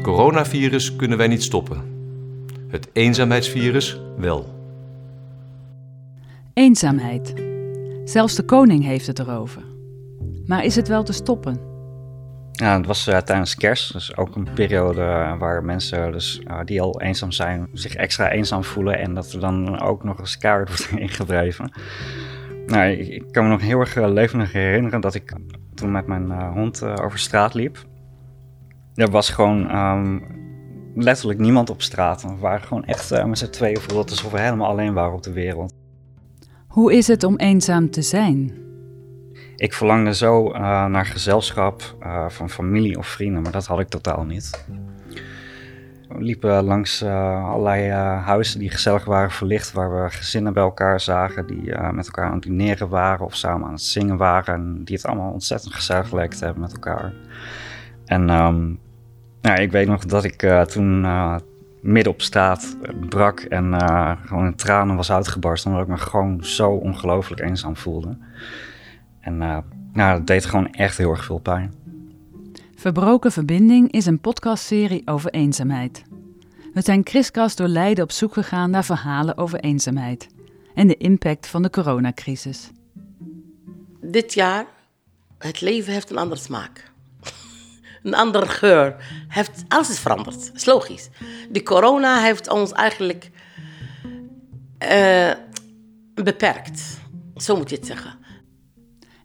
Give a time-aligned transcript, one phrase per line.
[0.00, 1.82] coronavirus kunnen wij niet stoppen.
[2.68, 4.60] Het eenzaamheidsvirus wel.
[6.54, 7.34] Eenzaamheid.
[8.04, 9.62] Zelfs de koning heeft het erover.
[10.46, 11.60] Maar is het wel te stoppen?
[12.52, 16.80] Ja, het was uh, tijdens kerst, dus ook een periode waar mensen dus, uh, die
[16.80, 20.68] al eenzaam zijn, zich extra eenzaam voelen en dat er dan ook nog eens kaart
[20.68, 21.72] wordt ingedreven.
[22.66, 25.32] Nou, ik, ik, kan me nog heel erg levendig herinneren dat ik
[25.74, 27.78] toen met mijn uh, hond over straat liep.
[28.94, 30.22] Er was gewoon um,
[30.94, 32.22] letterlijk niemand op straat.
[32.22, 35.32] We waren gewoon echt met z'n tweeën voelde alsof we helemaal alleen waren op de
[35.32, 35.74] wereld.
[36.66, 38.60] Hoe is het om eenzaam te zijn?
[39.56, 43.88] Ik verlangde zo uh, naar gezelschap uh, van familie of vrienden, maar dat had ik
[43.88, 44.66] totaal niet.
[46.08, 47.90] We liepen langs allerlei
[48.20, 52.34] huizen die gezellig waren verlicht, waar we gezinnen bij elkaar zagen die met elkaar aan
[52.34, 54.54] het dineren waren of samen aan het zingen waren.
[54.54, 57.12] En die het allemaal ontzettend gezellig leek te hebben met elkaar.
[58.12, 58.78] En um,
[59.40, 61.06] nou, ik weet nog dat ik toen
[61.80, 62.76] midden op straat
[63.08, 63.74] brak en
[64.26, 68.16] gewoon in tranen was uitgebarsten, omdat ik me gewoon zo ongelooflijk eenzaam voelde.
[69.20, 69.58] En uh,
[69.92, 71.74] nou, dat deed gewoon echt heel erg veel pijn.
[72.74, 76.04] Verbroken Verbinding is een podcastserie over eenzaamheid.
[76.74, 80.28] We zijn kriskras door Leiden op zoek gegaan naar verhalen over eenzaamheid
[80.74, 82.70] en de impact van de coronacrisis.
[84.00, 84.66] Dit jaar,
[85.38, 86.91] het leven heeft een andere smaak.
[88.02, 88.96] Een andere geur.
[89.28, 90.46] Heeft, alles is veranderd.
[90.46, 91.08] Dat is logisch.
[91.50, 93.30] De corona heeft ons eigenlijk
[94.90, 95.30] uh,
[96.14, 96.82] beperkt.
[97.36, 98.14] Zo moet je het zeggen.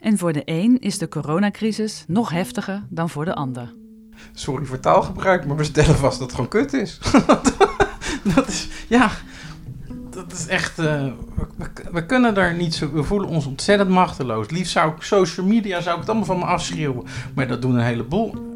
[0.00, 3.74] En voor de een is de coronacrisis nog heftiger dan voor de ander.
[4.32, 6.98] Sorry voor taalgebruik, maar we stellen vast dat het gewoon kut is.
[8.34, 9.10] dat is, ja,
[10.10, 10.78] dat is echt.
[10.78, 11.06] Uh,
[11.56, 12.92] we, we, kunnen daar niet zo.
[12.92, 14.50] We voelen ons ontzettend machteloos.
[14.50, 17.04] Liefst zou ik social media zou ik het allemaal van me afschreeuwen.
[17.34, 18.55] Maar dat doen een heleboel.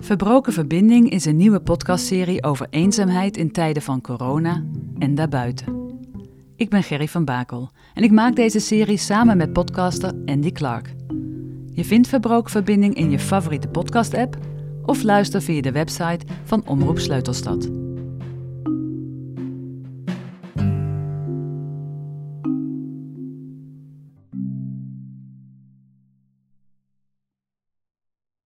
[0.00, 4.64] Verbroken Verbinding is een nieuwe podcastserie over eenzaamheid in tijden van corona
[4.98, 5.96] en daarbuiten.
[6.56, 10.94] Ik ben Gerry van Bakel en ik maak deze serie samen met podcaster Andy Clark.
[11.72, 14.36] Je vindt Verbroken Verbinding in je favoriete podcast-app
[14.82, 17.87] of luister via de website van Omroep Sleutelstad.